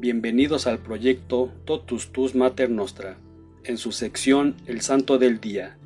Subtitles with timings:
[0.00, 3.16] Bienvenidos al proyecto Totus Tus Mater Nostra,
[3.64, 5.76] en su sección El Santo del Día.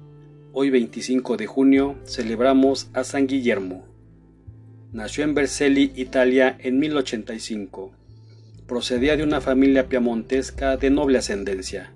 [0.53, 3.87] Hoy 25 de junio celebramos a San Guillermo.
[4.93, 7.93] Nació en Vercelli, Italia, en 1085.
[8.67, 11.95] Procedía de una familia piamontesca de noble ascendencia.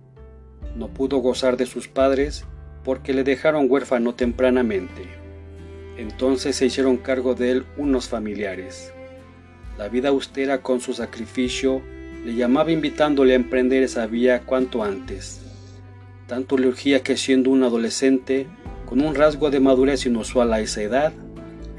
[0.74, 2.46] No pudo gozar de sus padres
[2.82, 5.02] porque le dejaron huérfano tempranamente.
[5.98, 8.94] Entonces se hicieron cargo de él unos familiares.
[9.76, 11.82] La vida austera con su sacrificio
[12.26, 15.42] le llamaba invitándole a emprender esa vía cuanto antes.
[16.26, 18.48] Tanto le urgía que siendo un adolescente,
[18.84, 21.12] con un rasgo de madurez inusual a esa edad,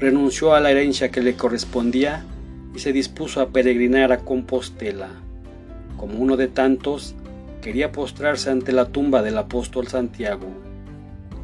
[0.00, 2.24] renunció a la herencia que le correspondía
[2.74, 5.10] y se dispuso a peregrinar a Compostela.
[5.98, 7.14] Como uno de tantos,
[7.60, 10.48] quería postrarse ante la tumba del apóstol Santiago.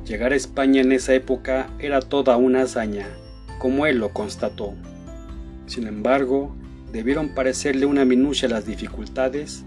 [0.07, 3.09] Llegar a España en esa época era toda una hazaña,
[3.59, 4.73] como él lo constató.
[5.67, 6.57] Sin embargo,
[6.95, 9.65] debieron parecerle una minucia las dificultades,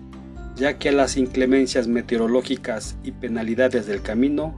[0.55, 4.57] ya que a las inclemencias meteorológicas y penalidades del camino,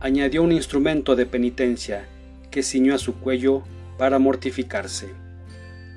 [0.00, 2.08] añadió un instrumento de penitencia
[2.50, 3.62] que ciñó a su cuello
[3.98, 5.10] para mortificarse.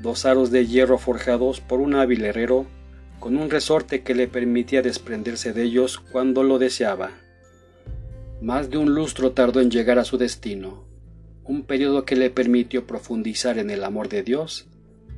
[0.03, 2.67] Dos aros de hierro forjados por un hábil herrero,
[3.19, 7.13] con un resorte que le permitía desprenderse de ellos cuando lo deseaba.
[8.43, 10.83] Más de un lustro tardó en llegar a su destino,
[11.43, 14.67] un periodo que le permitió profundizar en el amor de Dios,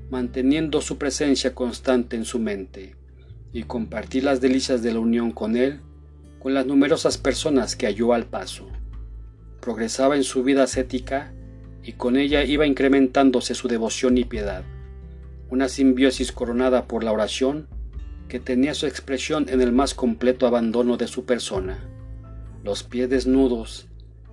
[0.09, 2.95] manteniendo su presencia constante en su mente,
[3.53, 5.81] y compartir las delicias de la unión con Él
[6.39, 8.67] con las numerosas personas que halló al paso.
[9.59, 11.33] Progresaba en su vida ascética
[11.83, 14.63] y con ella iba incrementándose su devoción y piedad,
[15.49, 17.67] una simbiosis coronada por la oración
[18.27, 21.79] que tenía su expresión en el más completo abandono de su persona,
[22.63, 23.87] los pies desnudos,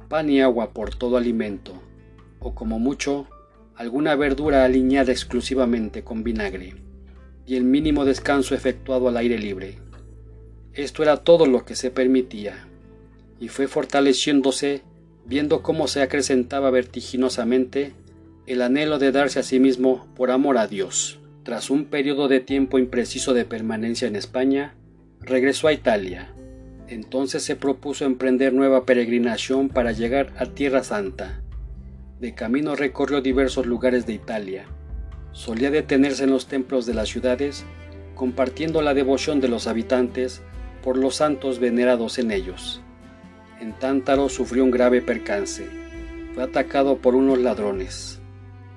[0.08, 1.80] pan y agua por todo alimento,
[2.40, 3.28] o como mucho,
[3.76, 6.74] alguna verdura aliñada exclusivamente con vinagre,
[7.46, 9.78] y el mínimo descanso efectuado al aire libre.
[10.72, 12.68] Esto era todo lo que se permitía,
[13.40, 14.82] y fue fortaleciéndose
[15.26, 17.92] viendo cómo se acrecentaba vertiginosamente
[18.46, 21.18] el anhelo de darse a sí mismo por amor a Dios.
[21.44, 24.74] Tras un periodo de tiempo impreciso de permanencia en España,
[25.20, 26.32] regresó a Italia.
[26.88, 31.42] Entonces se propuso emprender nueva peregrinación para llegar a Tierra Santa,
[32.24, 34.64] de camino recorrió diversos lugares de Italia.
[35.32, 37.66] Solía detenerse en los templos de las ciudades,
[38.14, 40.40] compartiendo la devoción de los habitantes
[40.82, 42.80] por los santos venerados en ellos.
[43.60, 45.68] En Tántaro sufrió un grave percance.
[46.32, 48.20] Fue atacado por unos ladrones.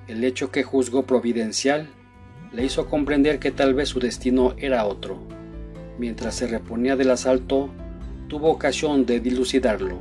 [0.08, 1.88] El hecho que juzgó providencial
[2.52, 5.26] le hizo comprender que tal vez su destino era otro.
[5.98, 7.70] Mientras se reponía del asalto,
[8.28, 9.98] tuvo ocasión de dilucidarlo.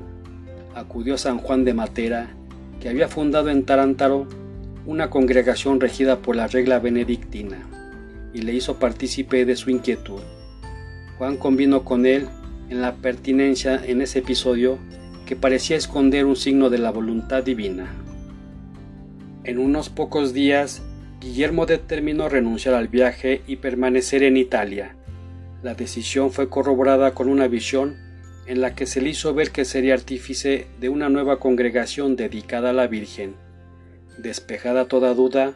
[0.75, 2.35] Acudió a San Juan de Matera
[2.80, 4.28] que había fundado en Tarántaro
[4.86, 7.68] una congregación regida por la regla benedictina,
[8.34, 10.22] y le hizo partícipe de su inquietud.
[11.18, 12.28] Juan convino con él
[12.70, 14.78] en la pertinencia en ese episodio
[15.26, 17.88] que parecía esconder un signo de la voluntad divina.
[19.44, 20.82] En unos pocos días,
[21.20, 24.96] Guillermo determinó renunciar al viaje y permanecer en Italia.
[25.64, 27.98] La decisión fue corroborada con una visión
[28.47, 32.69] en la que se le hizo ver que sería artífice de una nueva congregación dedicada
[32.69, 33.35] a la Virgen.
[34.18, 35.56] Despejada toda duda,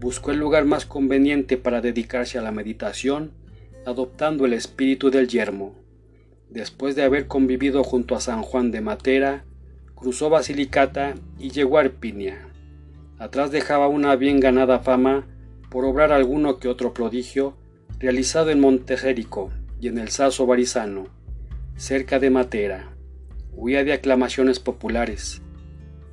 [0.00, 3.30] buscó el lugar más conveniente para dedicarse a la meditación,
[3.86, 5.76] adoptando el espíritu del yermo.
[6.50, 9.44] Después de haber convivido junto a San Juan de Matera,
[9.94, 12.48] cruzó Basilicata y llegó a Arpinia.
[13.18, 15.28] Atrás dejaba una bien ganada fama
[15.70, 17.56] por obrar alguno que otro prodigio
[18.00, 21.21] realizado en Montejérico y en el Saso Barizano
[21.76, 22.94] cerca de Matera.
[23.52, 25.42] Huía de aclamaciones populares.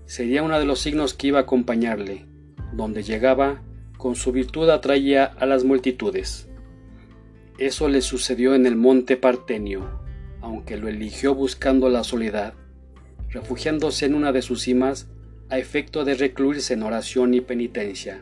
[0.06, 2.26] Sería uno de los signos que iba a acompañarle.
[2.74, 3.62] Donde llegaba,
[3.98, 6.50] con su virtud atraía a las multitudes.
[7.58, 10.02] Eso le sucedió en el monte Partenio,
[10.42, 12.54] aunque lo eligió buscando la soledad,
[13.30, 15.10] refugiándose en una de sus cimas
[15.50, 18.22] a efecto de recluirse en oración y penitencia.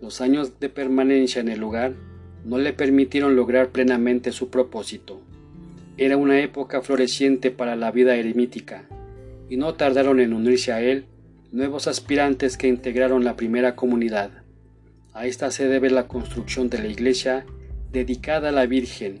[0.00, 1.94] Los años de permanencia en el lugar
[2.44, 5.20] no le permitieron lograr plenamente su propósito.
[5.96, 8.88] Era una época floreciente para la vida eremítica,
[9.48, 11.06] y no tardaron en unirse a él
[11.52, 14.30] nuevos aspirantes que integraron la primera comunidad.
[15.12, 17.46] A esta se debe la construcción de la iglesia
[17.92, 19.20] dedicada a la Virgen,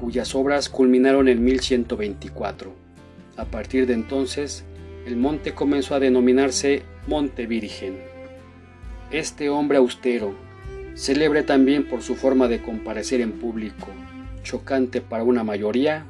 [0.00, 2.74] cuyas obras culminaron en 1124.
[3.36, 4.64] A partir de entonces,
[5.06, 7.98] el monte comenzó a denominarse Monte Virgen.
[9.12, 10.34] Este hombre austero,
[10.94, 13.86] célebre también por su forma de comparecer en público,
[14.42, 16.06] chocante para una mayoría,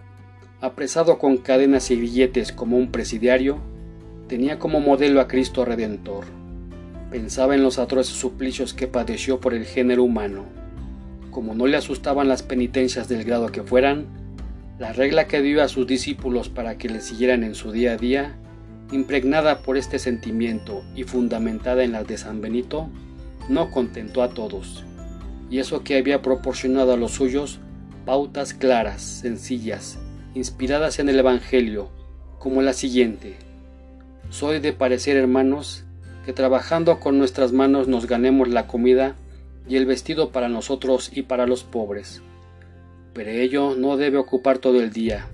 [0.61, 3.59] apresado con cadenas y billetes como un presidiario,
[4.29, 6.25] tenía como modelo a Cristo Redentor.
[7.11, 10.45] Pensaba en los atroces suplicios que padeció por el género humano.
[11.31, 14.05] como no le asustaban las penitencias del grado que fueran,
[14.79, 17.97] la regla que dio a sus discípulos para que le siguieran en su día a
[17.97, 18.37] día,
[18.93, 22.91] impregnada por este sentimiento y fundamentada en la de San Benito,
[23.49, 24.85] no contentó a todos,
[25.51, 27.61] y eso que había proporcionado a los suyos
[28.05, 29.99] pautas claras, sencillas,
[30.35, 31.91] inspiradas en el Evangelio,
[32.39, 33.37] como la siguiente.
[34.31, 35.85] Soy de parecer, hermanos,
[36.25, 39.17] que trabajando con nuestras manos nos ganemos la comida
[39.69, 42.23] y el vestido para nosotros y para los pobres.
[43.13, 45.29] Pero ello no debe ocupar todo el día,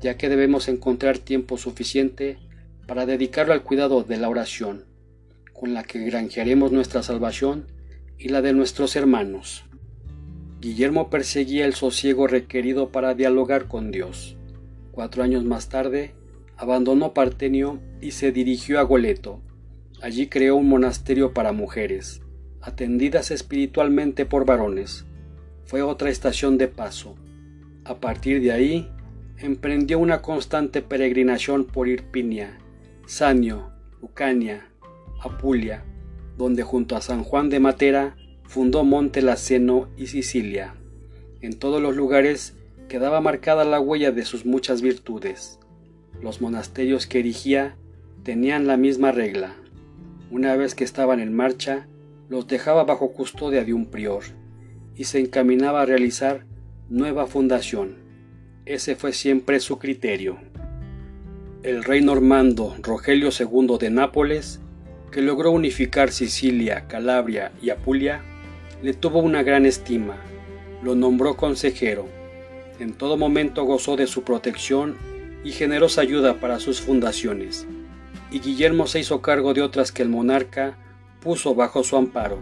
[0.00, 2.38] ya que debemos encontrar tiempo suficiente
[2.86, 4.84] para dedicarlo al cuidado de la oración,
[5.52, 7.66] con la que granjearemos nuestra salvación
[8.18, 9.64] y la de nuestros hermanos.
[10.66, 14.36] Guillermo perseguía el sosiego requerido para dialogar con Dios.
[14.90, 16.16] Cuatro años más tarde,
[16.56, 19.40] abandonó Partenio y se dirigió a Goleto.
[20.02, 22.20] Allí creó un monasterio para mujeres,
[22.60, 25.06] atendidas espiritualmente por varones.
[25.66, 27.14] Fue otra estación de paso.
[27.84, 28.90] A partir de ahí,
[29.38, 32.58] emprendió una constante peregrinación por Irpinia,
[33.06, 33.70] Sanio,
[34.02, 34.68] Lucania,
[35.22, 35.84] Apulia,
[36.36, 38.16] donde junto a San Juan de Matera
[38.48, 40.74] fundó Monte Laceno y Sicilia.
[41.40, 42.54] En todos los lugares
[42.88, 45.58] quedaba marcada la huella de sus muchas virtudes.
[46.22, 47.76] Los monasterios que erigía
[48.22, 49.54] tenían la misma regla.
[50.30, 51.86] Una vez que estaban en marcha,
[52.28, 54.24] los dejaba bajo custodia de un prior
[54.96, 56.44] y se encaminaba a realizar
[56.88, 57.96] nueva fundación.
[58.64, 60.38] Ese fue siempre su criterio.
[61.62, 64.60] El rey normando Rogelio II de Nápoles,
[65.10, 68.24] que logró unificar Sicilia, Calabria y Apulia,
[68.82, 70.16] le tuvo una gran estima,
[70.82, 72.06] lo nombró consejero,
[72.78, 74.96] en todo momento gozó de su protección
[75.44, 77.66] y generosa ayuda para sus fundaciones,
[78.30, 80.76] y Guillermo se hizo cargo de otras que el monarca
[81.20, 82.38] puso bajo su amparo.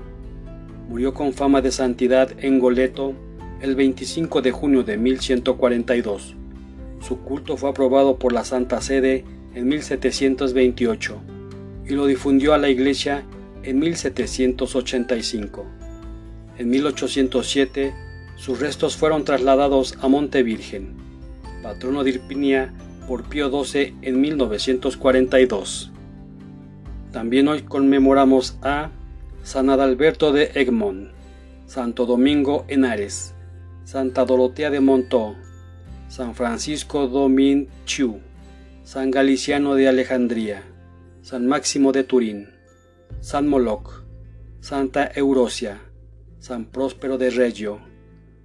[0.88, 3.14] Murió con fama de santidad en Goleto
[3.60, 6.34] el 25 de junio de 1142.
[7.00, 11.20] Su culto fue aprobado por la Santa Sede en 1728
[11.86, 13.24] y lo difundió a la Iglesia
[13.62, 15.64] en 1785.
[16.56, 17.94] En 1807
[18.36, 20.96] sus restos fueron trasladados a Monte Virgen,
[21.62, 22.72] patrono de Irpinia
[23.06, 25.92] por Pío XII en 1942.
[27.12, 28.90] También hoy conmemoramos a
[29.42, 31.10] San Adalberto de Egmont,
[31.66, 33.34] Santo Domingo Henares,
[33.84, 35.36] Santa Dorotea de Montó,
[36.08, 37.68] San Francisco Domin
[38.82, 40.62] San Galiciano de Alejandría,
[41.22, 42.50] San Máximo de Turín,
[43.20, 44.04] San Moloch,
[44.60, 45.80] Santa Eurosia,
[46.44, 47.80] San Próspero de Reggio,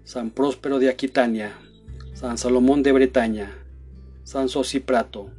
[0.05, 1.51] San Próspero de Aquitania,
[2.13, 3.51] San Salomón de Bretaña,
[4.23, 5.31] San Sosiprato,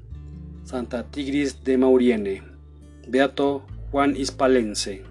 [0.62, 2.42] Santa Tigris de Mauriene,
[3.08, 5.09] Beato Juan Hispalense.